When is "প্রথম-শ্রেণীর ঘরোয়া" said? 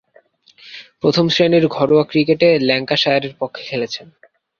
1.01-2.03